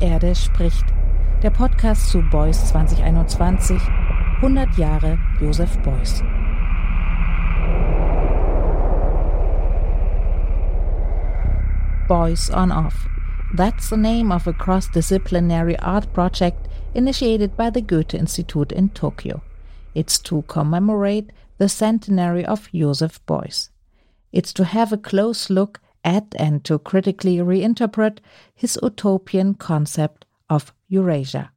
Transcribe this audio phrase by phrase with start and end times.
[0.00, 0.84] Erde spricht.
[1.42, 3.80] Der Podcast zu Beuys 2021.
[4.36, 6.22] 100 Jahre Josef Beuys.
[12.08, 13.06] Beuys on Off.
[13.54, 18.88] That's the name of a cross disciplinary art project initiated by the Goethe Institute in
[18.90, 19.42] Tokyo.
[19.94, 23.68] It's to commemorate the centenary of Joseph Beuys.
[24.32, 28.18] It's to have a close look at and to critically reinterpret
[28.54, 31.52] his utopian concept of Eurasia.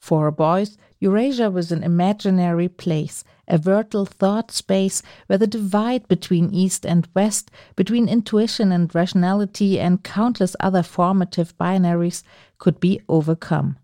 [0.00, 6.54] For Beuys, Eurasia was an imaginary place, a virtual thought space where the divide between
[6.54, 12.22] East and West, between intuition and rationality, and countless other formative binaries
[12.58, 13.78] could be overcome.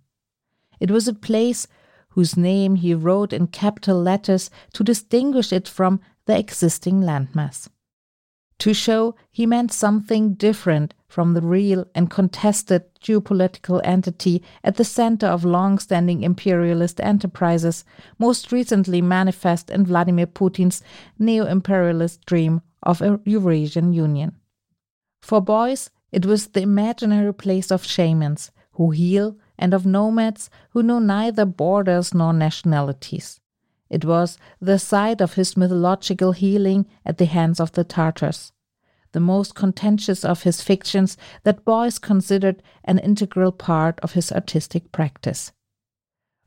[0.80, 1.66] It was a place
[2.10, 7.68] whose name he wrote in capital letters to distinguish it from the existing landmass.
[8.60, 14.84] To show he meant something different from the real and contested geopolitical entity at the
[14.84, 17.84] center of long standing imperialist enterprises,
[18.18, 20.82] most recently manifest in Vladimir Putin's
[21.18, 24.36] neo imperialist dream of a Eurasian Union.
[25.22, 30.82] For Beuys, it was the imaginary place of shamans who heal and of nomads who
[30.82, 33.40] know neither borders nor nationalities.
[33.88, 38.52] It was the site of his mythological healing at the hands of the Tartars,
[39.16, 44.92] the most contentious of his fictions that Beuys considered an integral part of his artistic
[44.92, 45.52] practice.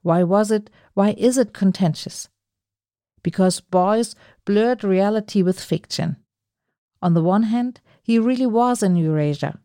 [0.03, 2.29] Why was it, why is it contentious?
[3.23, 4.13] Because Beuys
[4.45, 6.17] blurred reality with fiction.
[7.01, 9.59] On the one hand, he really was in Eurasia,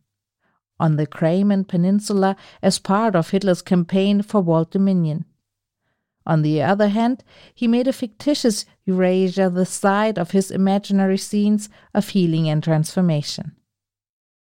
[0.81, 5.27] on the Crimean Peninsula as part of Hitler's campaign for world dominion.
[6.25, 7.23] On the other hand,
[7.55, 13.57] he made a fictitious Eurasia the site of his imaginary scenes of healing and transformation.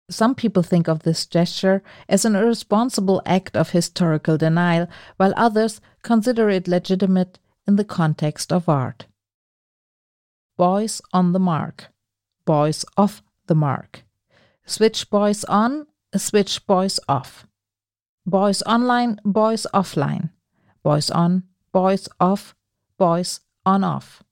[0.08, 5.80] Some people think of this gesture as an irresponsible act of historical denial, while others
[6.02, 9.06] consider it legitimate in the context of art.
[10.58, 11.88] Beuys on the mark,
[12.46, 14.04] Beuys off the mark.
[14.64, 17.46] Switch Beuys on, switch Beuys off.
[18.28, 20.30] Beuys online, Beuys offline.
[20.84, 22.54] Beuys on, Beuys off,
[22.98, 24.22] Beuys on off.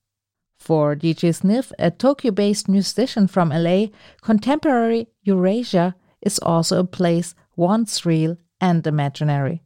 [0.65, 3.89] For DJ Sniff, a Tokyo based musician from LA,
[4.21, 9.61] contemporary Eurasia is also a place once real and imaginary.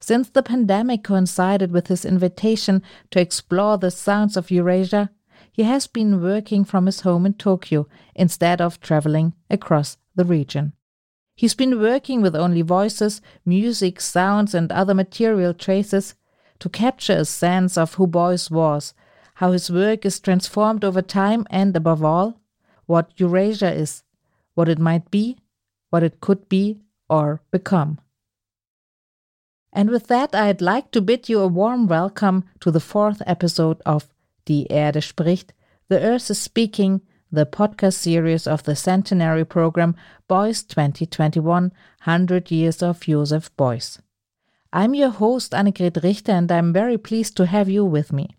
[0.00, 2.82] Since the pandemic coincided with his invitation
[3.12, 5.12] to explore the sounds of Eurasia,
[5.52, 7.86] he has been working from his home in Tokyo
[8.16, 10.72] instead of traveling across the region.
[11.36, 16.16] He's been working with only voices, music, sounds, and other material traces
[16.58, 18.92] to capture a sense of who Beuys was,
[19.36, 22.40] how his work is transformed over time, and above all,
[22.86, 24.02] what Eurasia is,
[24.54, 25.36] what it might be,
[25.90, 26.80] what it could be
[27.10, 27.98] or become.
[29.74, 33.82] And with that, I'd like to bid you a warm welcome to the fourth episode
[33.84, 34.08] of
[34.46, 35.52] Die Erde spricht,
[35.88, 39.96] The Earth is Speaking, the podcast series of the centenary program
[40.30, 41.72] Beuys 2021
[42.04, 43.98] 100 Years of Joseph Beuys.
[44.72, 48.30] I'm your host, Annegret Richter, and I'm very pleased to have you with me.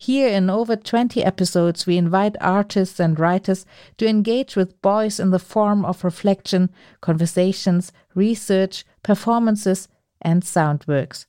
[0.00, 3.66] Here, in over 20 episodes, we invite artists and writers
[3.96, 6.70] to engage with Beuys in the form of reflection,
[7.00, 9.88] conversations, research, performances,
[10.22, 11.26] and sound works.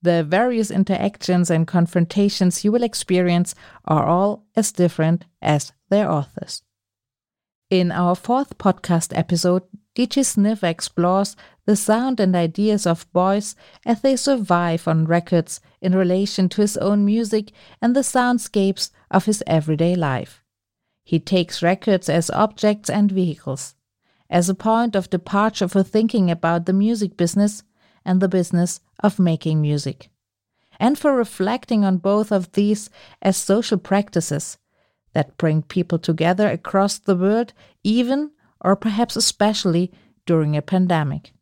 [0.00, 3.54] The various interactions and confrontations you will experience
[3.84, 6.62] are all as different as their authors.
[7.68, 11.36] In our fourth podcast episode, DJ Sniff explores
[11.70, 13.54] the sound and ideas of Beuys
[13.86, 19.26] as they survive on records in relation to his own music and the soundscapes of
[19.26, 20.42] his everyday life.
[21.04, 23.76] He takes records as objects and vehicles,
[24.28, 27.62] as a point of departure for thinking about the music business
[28.04, 30.10] and the business of making music,
[30.80, 32.90] and for reflecting on both of these
[33.22, 34.58] as social practices
[35.12, 37.52] that bring people together across the world,
[37.84, 39.92] even or perhaps especially
[40.26, 41.32] during a pandemic.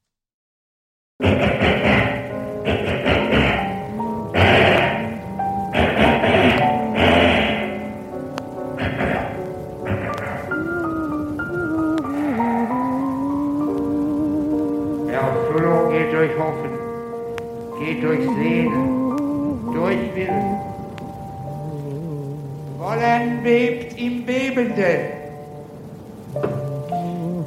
[24.29, 25.00] Bebenden,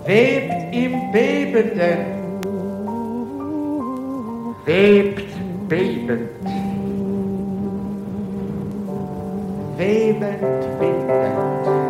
[0.05, 2.20] bebt im Bebenden
[4.65, 5.17] webt,
[5.67, 6.29] bebend.
[9.77, 10.41] Webend,
[10.79, 11.81] bebend.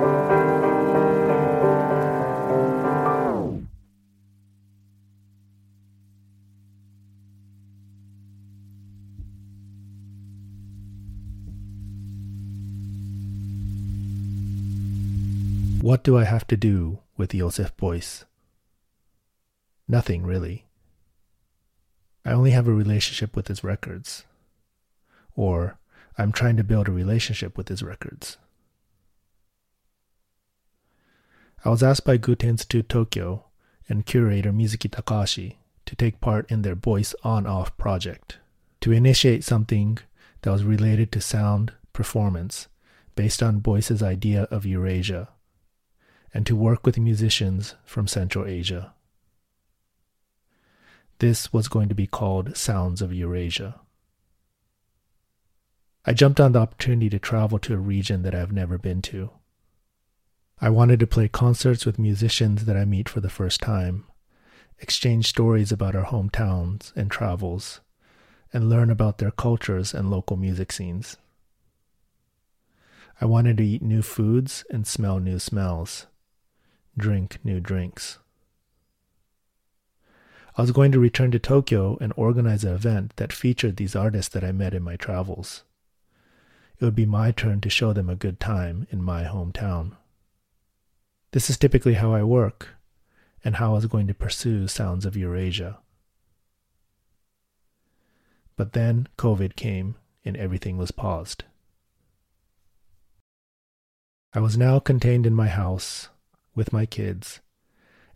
[15.82, 18.24] What do I have to do with Joseph Beuys?
[19.88, 20.71] Nothing really.
[22.24, 24.26] I only have a relationship with his records.
[25.36, 25.80] Or,
[26.18, 28.38] I'm trying to build a relationship with his records.
[31.64, 33.46] I was asked by Goethe Institute Tokyo
[33.88, 38.38] and curator Mizuki Takahashi to take part in their Beuys On Off project,
[38.82, 40.00] to initiate something
[40.42, 42.68] that was related to sound performance
[43.16, 45.30] based on Beuys's idea of Eurasia,
[46.34, 48.94] and to work with musicians from Central Asia.
[51.22, 53.80] This was going to be called Sounds of Eurasia.
[56.04, 59.30] I jumped on the opportunity to travel to a region that I've never been to.
[60.60, 64.06] I wanted to play concerts with musicians that I meet for the first time,
[64.80, 67.82] exchange stories about our hometowns and travels,
[68.52, 71.18] and learn about their cultures and local music scenes.
[73.22, 76.08] I wanted to eat new foods and smell new smells,
[76.98, 78.18] drink new drinks.
[80.58, 84.34] I was going to return to Tokyo and organize an event that featured these artists
[84.34, 85.64] that I met in my travels.
[86.80, 89.94] It would be my turn to show them a good time in my hometown.
[91.32, 92.70] This is typically how I work
[93.44, 95.80] and how I was going to pursue Sounds of Eurasia.
[98.58, 99.96] But then COVID came
[100.26, 101.46] and everything was paused.
[104.34, 106.10] I was now contained in my house
[106.56, 107.40] with my kids,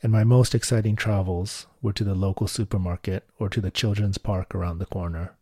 [0.06, 4.54] and my most exciting travels were to the local supermarket or to the children's park
[4.54, 5.34] around the corner.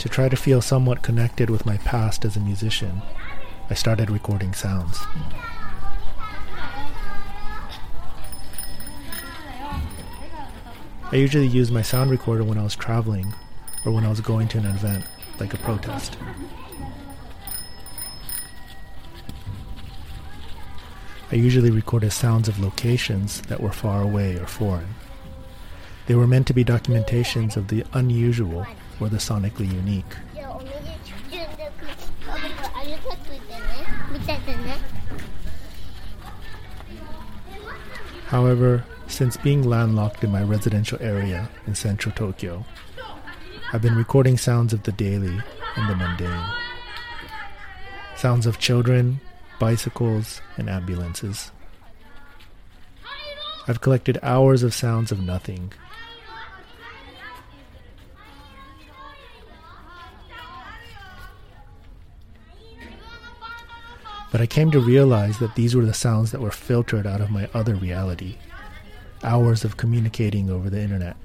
[0.00, 3.02] To try to feel somewhat connected with my past as a musician,
[3.68, 4.98] I started recording sounds.
[11.12, 13.34] I usually used my sound recorder when I was traveling
[13.84, 15.04] or when I was going to an event,
[15.38, 16.16] like a protest.
[21.30, 24.94] I usually recorded sounds of locations that were far away or foreign.
[26.06, 28.66] They were meant to be documentations of the unusual
[29.00, 30.14] were the sonically unique.
[38.26, 42.64] However, since being landlocked in my residential area in central Tokyo,
[43.72, 45.36] I've been recording sounds of the daily
[45.76, 46.46] and the mundane.
[48.16, 49.20] Sounds of children,
[49.58, 51.50] bicycles, and ambulances.
[53.66, 55.72] I've collected hours of sounds of nothing
[64.30, 67.30] But I came to realize that these were the sounds that were filtered out of
[67.30, 68.36] my other reality
[69.22, 71.16] hours of communicating over the internet.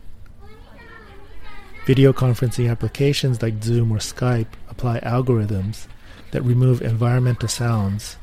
[1.86, 5.88] Video conferencing applications like Zoom or Skype apply algorithms
[6.32, 8.18] that remove environmental sounds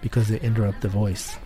[0.00, 1.36] because they interrupt the voice.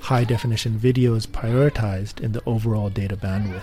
[0.00, 3.62] High definition video is prioritized in the overall data bandwidth,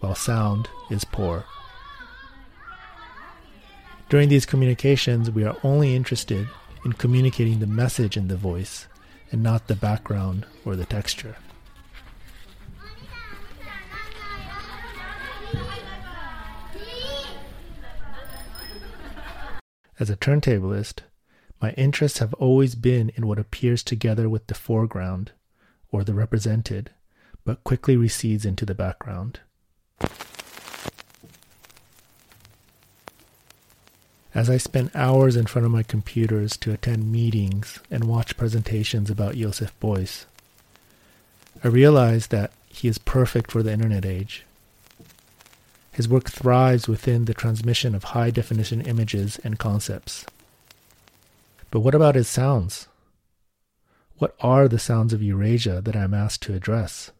[0.00, 1.44] while sound is poor.
[4.12, 6.46] During these communications, we are only interested
[6.84, 8.86] in communicating the message in the voice
[9.30, 11.36] and not the background or the texture.
[19.98, 20.98] As a turntablist,
[21.62, 25.32] my interests have always been in what appears together with the foreground
[25.90, 26.90] or the represented,
[27.46, 29.40] but quickly recedes into the background.
[34.34, 39.10] As I spent hours in front of my computers to attend meetings and watch presentations
[39.10, 40.24] about Joseph Beuys,
[41.62, 44.44] I realized that he is perfect for the internet age.
[45.92, 50.24] His work thrives within the transmission of high definition images and concepts.
[51.70, 52.88] But what about his sounds?
[54.16, 57.10] What are the sounds of Eurasia that I'm asked to address?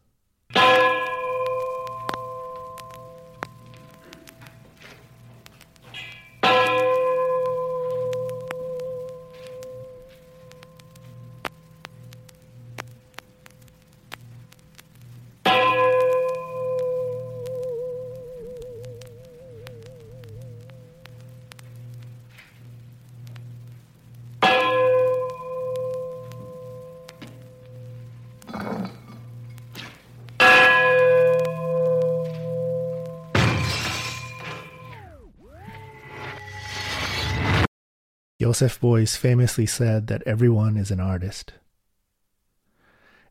[38.43, 41.53] Joseph Beuys famously said that everyone is an artist.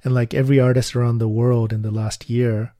[0.03, 2.73] And like every artist around the world in the last year,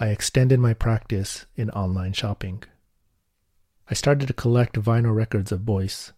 [0.00, 2.62] I extended my practice in online shopping.
[3.90, 6.12] I started to collect vinyl records of Beuys,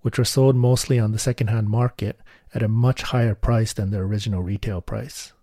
[0.00, 2.18] which were sold mostly on the secondhand market
[2.54, 5.34] at a much higher price than their original retail price.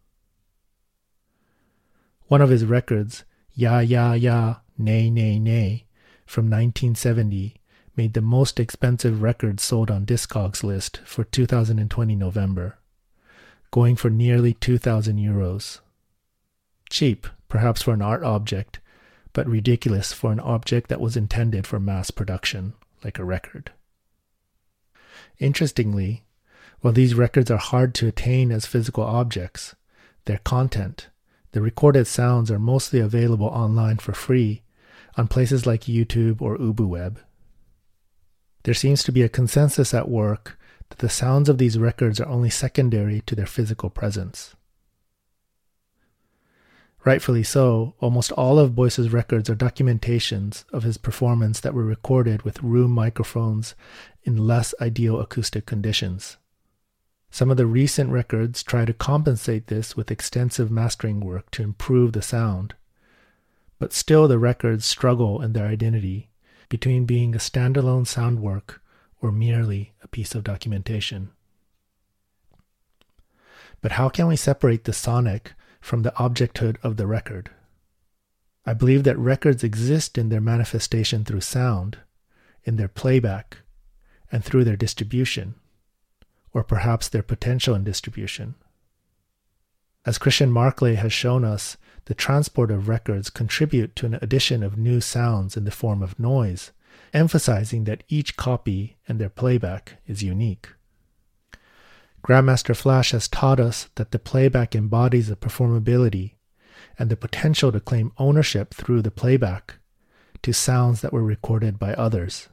[2.30, 5.86] One of his records, Ya Ya Ya, Nay Nay Nay,
[6.26, 7.62] from 1970,
[7.96, 12.78] made the most expensive record sold on Discogs list for 2020 November,
[13.72, 15.80] going for nearly 2,000 euros.
[16.90, 18.80] Cheap, perhaps for an art object,
[19.34, 22.74] but ridiculous for an object that was intended for mass production,
[23.04, 23.72] like a record.
[25.40, 26.24] Interestingly,
[26.82, 29.76] while these records are hard to attain as physical objects,
[30.26, 31.10] their content,
[31.52, 34.62] the recorded sounds, are mostly available online for free
[35.18, 37.18] on places like YouTube or UbuWeb.
[38.66, 40.58] There seems to be a consensus at work
[40.90, 44.56] that the sounds of these records are only secondary to their physical presence.
[47.06, 52.42] Rightfully so, almost all of Beuys's records are documentations of his performance that were recorded
[52.42, 53.76] with room microphones
[54.24, 56.38] in less ideal acoustic conditions.
[57.30, 62.14] Some of the recent records try to compensate this with extensive mastering work to improve
[62.14, 62.74] the sound.
[63.78, 66.30] But still, the records struggle in their identity
[66.76, 68.82] between being a standalone sound work
[69.22, 71.30] or merely a piece of documentation.
[73.80, 77.50] But how can we separate the sonic from the objecthood of the record?
[78.66, 82.00] I believe that records exist in their manifestation through sound,
[82.66, 83.60] in their playback,
[84.30, 85.56] and through their distribution,
[86.52, 88.56] or perhaps their potential in distribution.
[90.06, 94.78] As Christian Marclay has shown us, the transport of records contribute to an addition of
[94.78, 96.72] new sounds in the form of noise,
[97.14, 100.70] emphasizing that each copy and their playback is unique.
[102.24, 106.34] Grandmaster Flash has taught us that the playback embodies the performability
[107.00, 109.76] and the potential to claim ownership through the playback
[110.44, 112.50] to sounds that were recorded by others.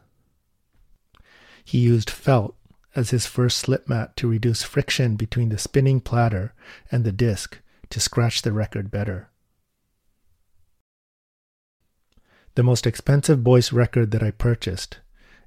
[1.64, 2.56] He used felt
[2.94, 6.54] as his first slip mat to reduce friction between the spinning platter
[6.90, 9.30] and the disc to scratch the record better.
[12.54, 14.98] The most expensive Beuys record that I purchased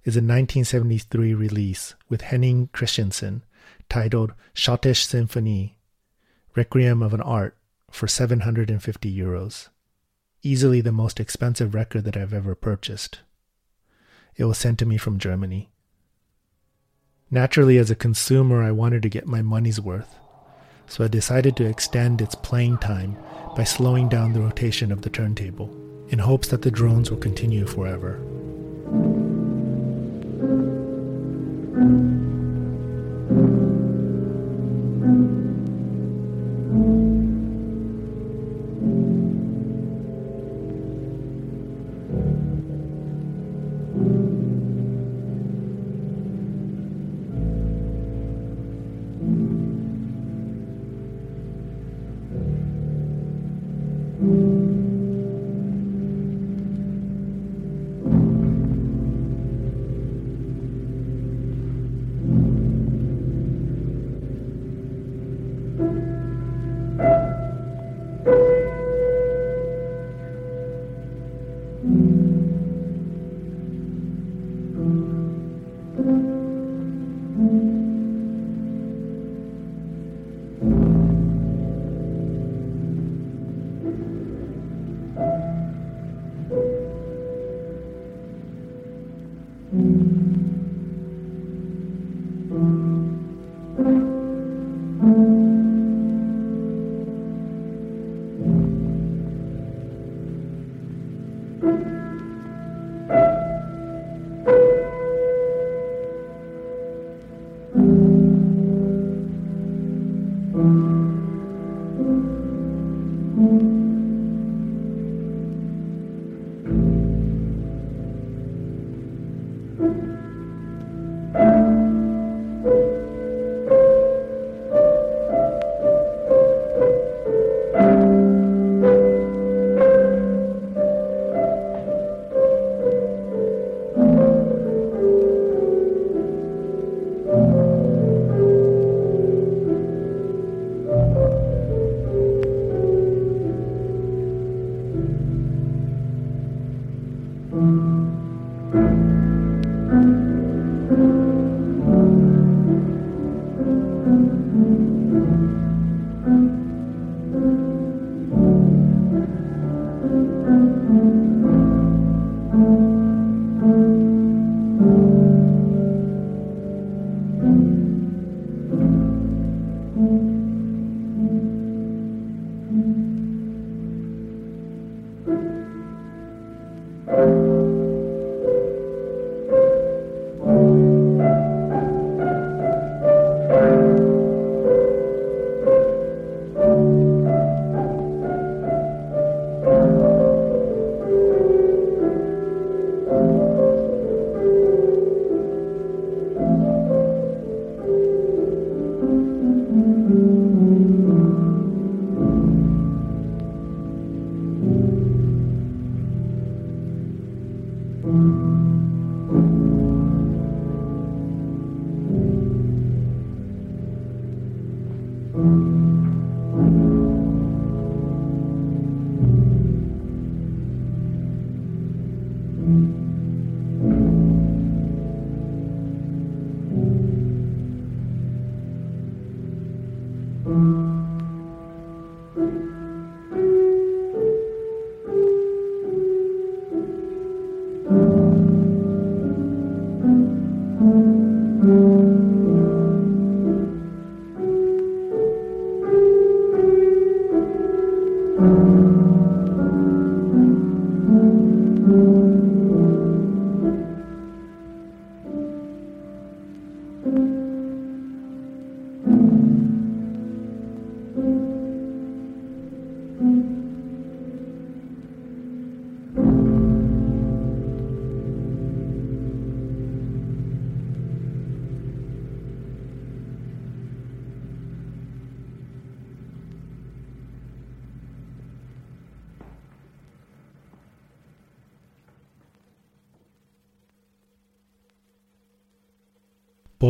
[0.04, 3.44] is a 1973 release with Henning Christiansen
[3.90, 5.78] titled Schottische Symphony,
[6.56, 7.58] Requiem of an Art
[7.92, 9.70] for 750 euros.
[10.42, 13.22] Easily the most expensive record that I've ever purchased.
[14.36, 15.72] It was sent to me from Germany.
[17.32, 20.16] Naturally, as a consumer, I wanted to get my money's worth,
[20.86, 23.18] so I decided to extend its playing time
[23.56, 25.76] by slowing down the rotation of the turntable
[26.10, 28.22] in hopes that the drones will continue forever.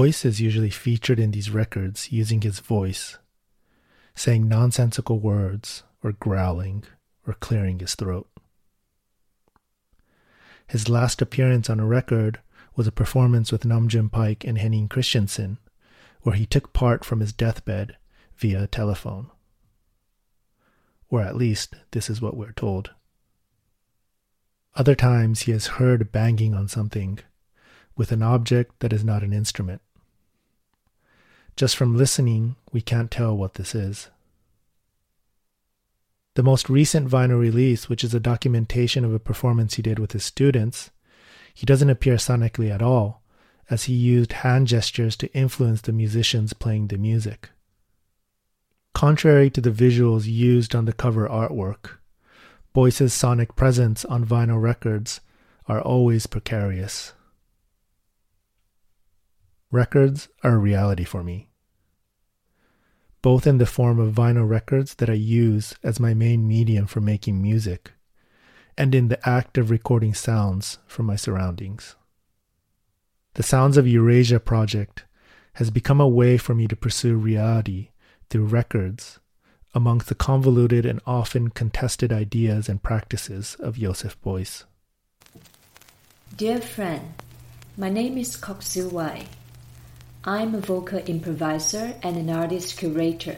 [0.05, 3.17] Beuys is usually featured in these records using his voice,
[4.13, 6.83] saying nonsensical words, or growling,
[7.25, 8.29] or clearing his throat.
[10.67, 12.39] His last appearance on a record
[12.75, 15.57] was a performance with Nam Paik and Henning Christiansen,
[16.21, 17.97] where he took part from his deathbed
[18.37, 19.31] via telephone.
[21.09, 22.91] Or at least, this is what we're told.
[24.75, 27.21] Other times he is heard banging on something
[27.95, 29.81] with an object that is not an instrument.
[31.55, 34.09] Just from listening, we can't tell what this is.
[36.35, 40.11] The most recent vinyl release, which is a documentation of a performance he did with
[40.11, 40.91] his students,
[41.53, 43.23] he doesn't appear sonically at all,
[43.69, 47.49] as he used hand gestures to influence the musicians playing the music.
[48.93, 51.99] Contrary to the visuals used on the cover artwork,
[52.73, 55.21] Beuys's sonic presence on vinyl records
[55.67, 57.13] are always precarious.
[59.75, 61.49] Records are a reality for me,
[63.21, 67.01] both in the form of vinyl records that I use as my main medium for
[67.01, 67.91] making music,
[68.77, 71.97] and in the act of recording sounds from my surroundings.
[73.33, 75.03] The Sounds of Eurasia project
[75.55, 77.89] has become a way for me to pursue reality
[78.29, 79.19] through records
[79.73, 84.63] amongst the convoluted and often contested ideas and practices of Joseph Beuys.
[86.38, 87.13] Dear friend,
[87.75, 89.27] my name is Kok Wai.
[90.27, 93.38] I'm a vocal improviser and an artist curator.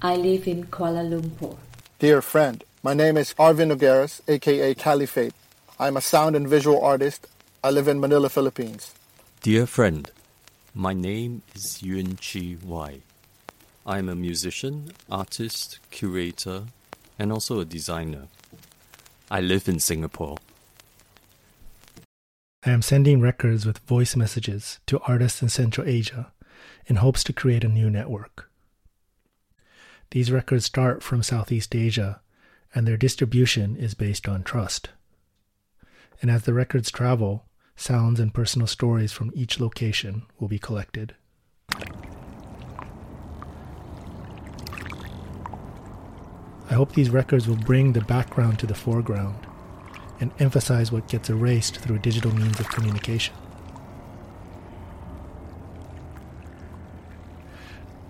[0.00, 1.56] I live in Kuala Lumpur.
[1.98, 5.32] Dear friend, my name is Arvin Nogueras, aka Caliph8.
[5.80, 7.26] I'm a sound and visual artist.
[7.64, 8.94] I live in Manila, Philippines.
[9.42, 10.08] Dear friend,
[10.76, 13.00] my name is Yuen Chee Wai.
[13.84, 16.66] I'm a musician, artist, curator,
[17.18, 18.28] and also a designer.
[19.28, 20.38] I live in Singapore.
[22.62, 26.30] I am sending records with voice messages to artists in Central Asia
[26.84, 28.50] in hopes to create a new network.
[30.10, 32.20] These records start from Southeast Asia,
[32.74, 34.90] and their distribution is based on trust.
[36.20, 37.46] And as the records travel,
[37.76, 41.14] sounds and personal stories from each location will be collected.
[46.68, 49.46] I hope these records will bring the background to the foreground
[50.20, 53.34] and emphasize what gets erased through digital means of communication.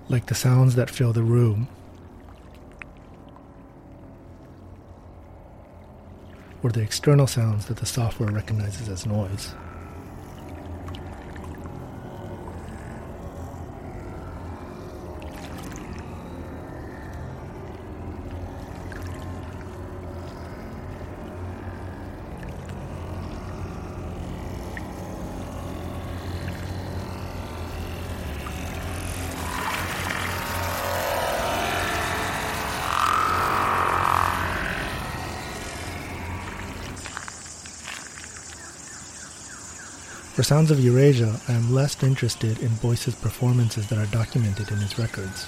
[0.09, 1.69] Like the sounds that fill the room,
[6.63, 9.55] or the external sounds that the software recognizes as noise.
[40.33, 44.79] For Sounds of Eurasia, I am less interested in Beuys's performances that are documented in
[44.79, 45.45] his records.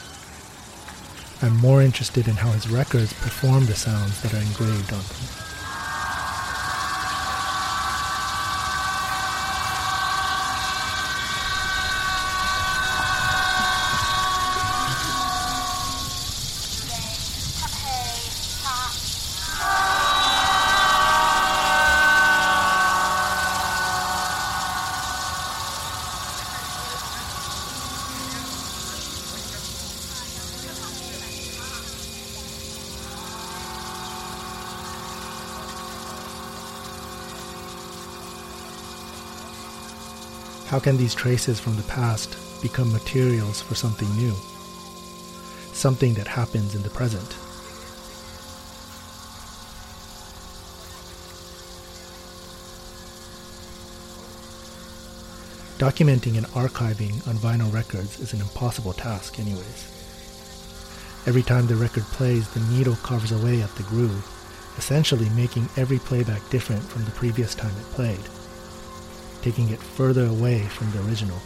[1.41, 5.42] I'm more interested in how his records perform the sounds that are engraved on them.
[40.83, 44.35] Can these traces from the past become materials for something new?
[45.73, 47.29] Something that happens in the present.
[55.79, 59.89] Documenting and archiving on vinyl records is an impossible task, anyways.
[61.27, 64.27] Every time the record plays, the needle carves away at the groove,
[64.79, 68.42] essentially making every playback different from the previous time it played
[69.43, 71.41] taking it further away from the original.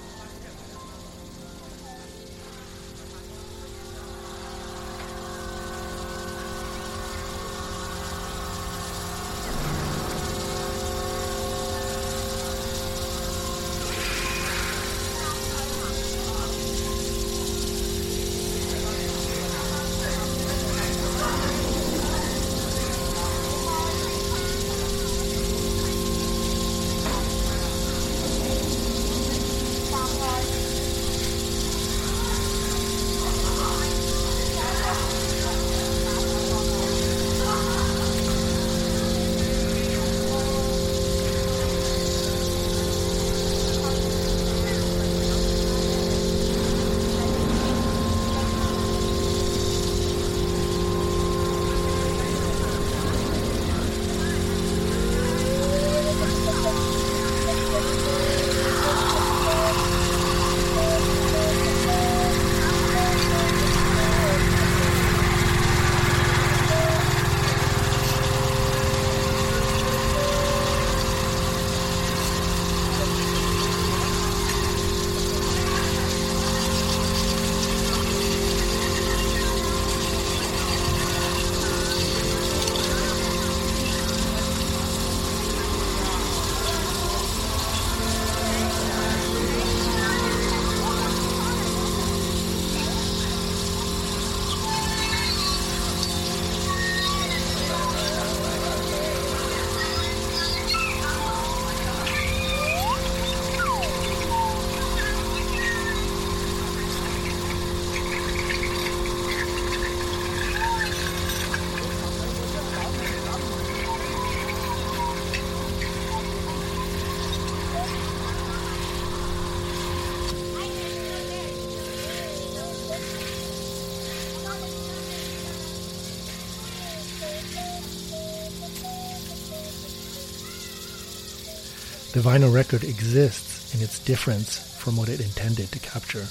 [132.16, 136.24] The vinyl record exists in its difference from what it intended to capture.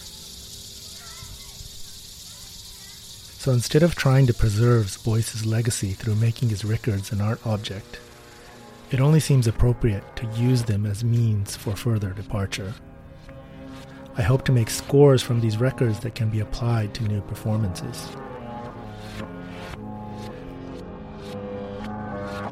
[3.44, 8.00] So instead of trying to preserve Beuys's legacy through making his records an art object,
[8.90, 12.74] it only seems appropriate to use them as means for further departure.
[14.18, 18.08] I hope to make scores from these records that can be applied to new performances.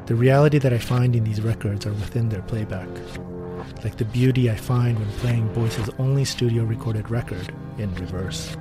[0.06, 2.88] The reality that I find in these records are within their playback,
[3.82, 8.54] like the beauty I find when playing Beuys's only studio recorded record in reverse.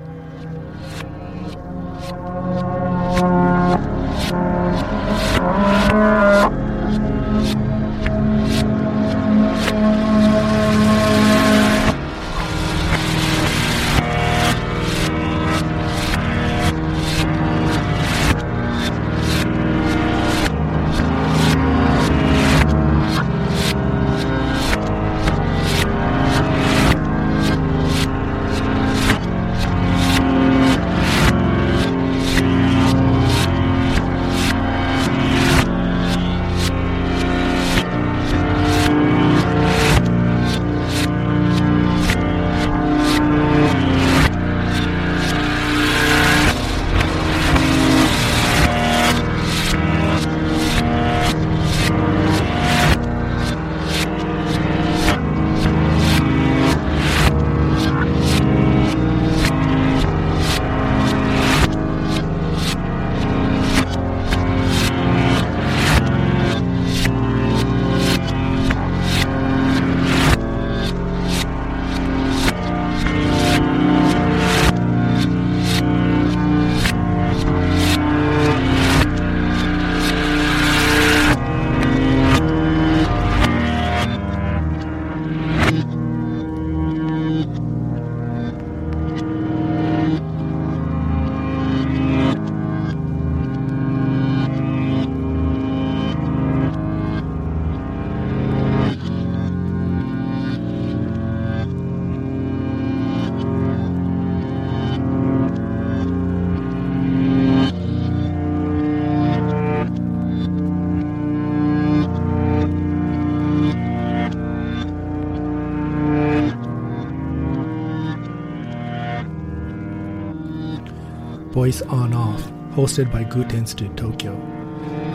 [121.63, 122.41] Beuys On Off,
[122.76, 124.34] hosted by Goethe Institute Tokyo,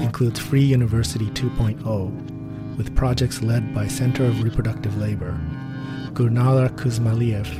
[0.01, 5.39] includes Free University 2.0, with projects led by Center of Reproductive Labor,
[6.15, 7.55] Gulnara Kasmalieva,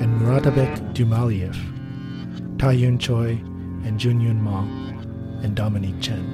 [0.00, 1.54] and Muratbek Djumaliev,
[2.56, 3.40] Taeyoon Choi,
[3.86, 4.62] and Junyun Ma,
[5.44, 6.26] and Dominique Chen.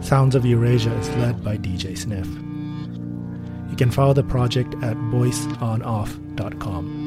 [0.00, 2.28] Sounds of Eurasia is led by DJ Sniff.
[3.68, 7.04] You can follow the project at beuysonoff.com.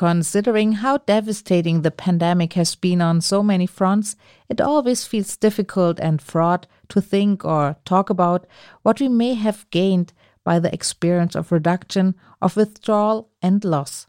[0.00, 4.16] Considering how devastating the pandemic has been on so many fronts,
[4.48, 8.46] it always feels difficult and fraught to think or talk about
[8.80, 14.06] what we may have gained by the experience of reduction, of withdrawal, and loss.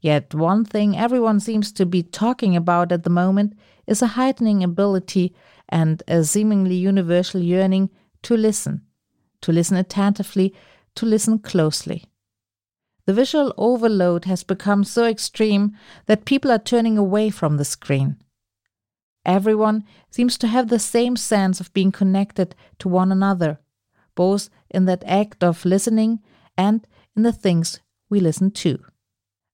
[0.00, 3.54] Yet, one thing everyone seems to be talking about at the moment
[3.88, 5.34] is a heightening ability
[5.68, 7.90] and a seemingly universal yearning
[8.22, 8.82] to listen,
[9.40, 10.54] to listen attentively,
[10.94, 12.04] to listen closely.
[13.06, 18.16] The visual overload has become so extreme that people are turning away from the screen.
[19.24, 23.58] Everyone seems to have the same sense of being connected to one another,
[24.14, 26.20] both in that act of listening
[26.56, 26.86] and
[27.16, 28.78] in the things we listen to.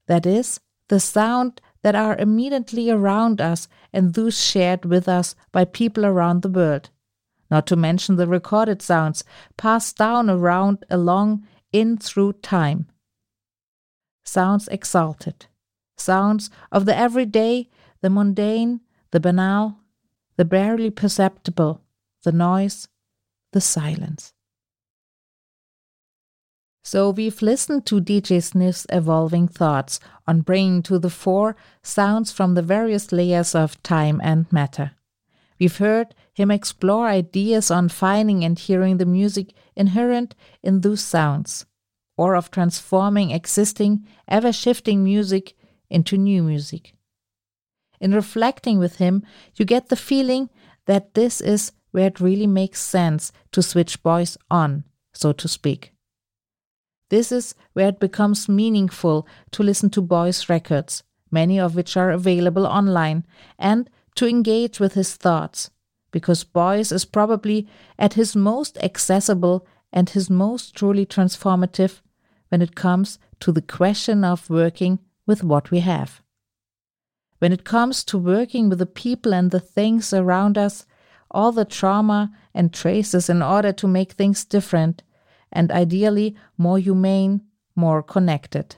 [0.06, 5.64] That is, the sound that are immediately around us and those shared with us by
[5.64, 6.90] people around the world.
[7.50, 9.24] Not to mention the recorded sounds
[9.56, 12.88] passed down around along in through time.
[14.26, 15.46] Sounds exalted.
[15.96, 17.70] Sounds of the everyday,
[18.02, 18.80] the mundane,
[19.12, 19.78] the banal,
[20.36, 21.80] the barely perceptible,
[22.24, 22.88] the noise,
[23.52, 24.34] the silence.
[26.84, 32.54] So we've listened to DJ Sniff's evolving thoughts on bringing to the fore sounds from
[32.54, 34.92] the various layers of time and matter.
[35.58, 41.64] We've heard him explore ideas on finding and hearing the music inherent in those sounds,
[42.16, 45.55] or of transforming existing, ever shifting music
[45.90, 46.94] into new music.
[48.00, 49.22] In reflecting with him,
[49.55, 50.50] you get the feeling
[50.87, 55.92] that this is where it really makes sense to switch Beuys on, so to speak.
[57.09, 62.11] This is where it becomes meaningful to listen to Beuys records, many of which are
[62.11, 63.24] available online,
[63.59, 65.70] and to engage with his thoughts,
[66.11, 72.00] because Beuys is probably at his most accessible and his most truly transformative
[72.48, 76.22] when it comes to the question of working with what we have.
[77.38, 80.87] When it comes to working with the people and the things around us,
[81.30, 85.02] all the trauma and traces in order to make things different,
[85.52, 87.42] and ideally more humane,
[87.74, 88.76] more connected.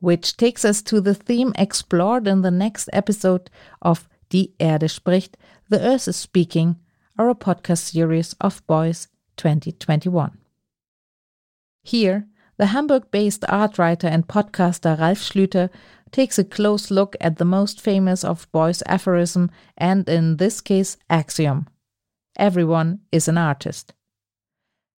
[0.00, 5.36] Which takes us to the theme explored in the next episode of Die Erde spricht,
[5.68, 6.76] The Earth is Speaking,
[7.18, 9.06] our podcast series of Beuys
[9.36, 10.38] 2021.
[11.84, 12.26] Here,
[12.62, 15.68] the Hamburg based art writer and podcaster Ralf Schlüter
[16.12, 20.96] takes a close look at the most famous of Beuys aphorism and, in this case,
[21.10, 21.66] axiom
[22.36, 23.94] Everyone is an artist.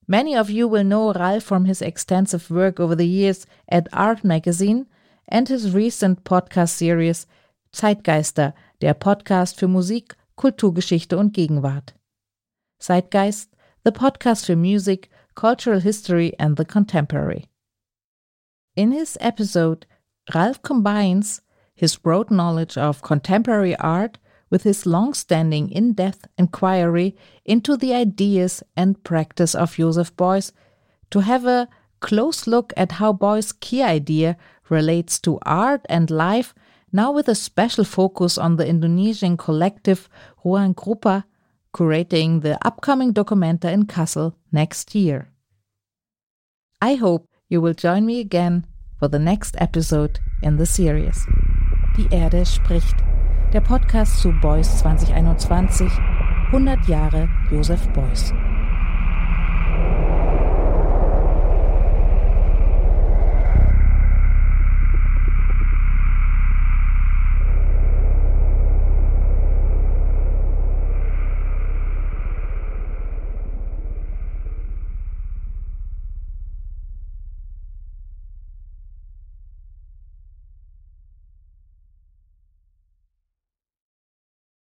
[0.07, 4.23] Many of you will know Ralf from his extensive work over the years at Art
[4.23, 4.85] Magazine
[5.27, 7.27] and his recent podcast series
[7.73, 11.95] Zeitgeister, der Podcast für Musik, Kulturgeschichte und Gegenwart.
[12.79, 13.49] Zeitgeist,
[13.85, 17.49] the podcast for music, cultural history, and the contemporary.
[18.77, 19.87] In his episode,
[20.35, 21.41] Ralf combines
[21.75, 24.19] his broad knowledge of contemporary art
[24.51, 30.53] with his long-standing in-depth inquiry into the ideas and practice of Joseph Beuys
[31.11, 31.69] to have a
[32.01, 34.37] close look at how Beuys' key idea
[34.69, 36.55] relates to art and life,
[36.93, 40.09] now with a special focus on the Indonesian collective
[40.45, 41.25] ruangrupa,
[41.75, 45.31] curating the upcoming Documenta in Kassel next year.
[46.81, 48.67] I hope you will join me again
[48.99, 51.27] for the next episode in the series.
[51.97, 52.97] Die Erde spricht.
[53.55, 55.89] der Podcast zu Beuys 2021,
[56.51, 58.33] 100 Jahre Josef Beuys.